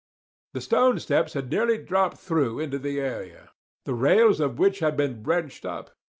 [0.53, 3.51] The stone steps had nearly dropped through into the area,
[3.85, 5.91] the rails of which had been wrenched up.